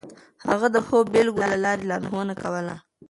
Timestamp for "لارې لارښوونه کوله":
1.65-2.75